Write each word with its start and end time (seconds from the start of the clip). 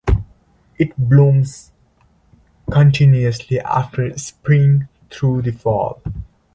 It 0.79 0.97
blooms 0.97 1.73
continually 2.71 3.31
from 3.31 4.17
spring 4.17 4.87
through 5.11 5.43
fall. 5.51 6.01